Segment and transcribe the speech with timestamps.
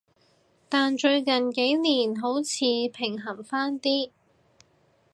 [0.67, 2.57] 但最近幾年好似
[2.91, 4.09] 平衡返啲